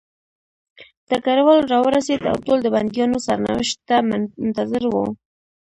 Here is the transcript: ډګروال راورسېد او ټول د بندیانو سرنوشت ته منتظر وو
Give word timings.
ډګروال 1.09 1.61
راورسېد 1.73 2.21
او 2.31 2.35
ټول 2.45 2.59
د 2.63 2.67
بندیانو 2.75 3.17
سرنوشت 3.27 3.77
ته 3.87 3.95
منتظر 4.09 4.83
وو 4.87 5.05